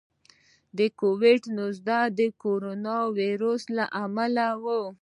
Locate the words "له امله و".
3.77-4.65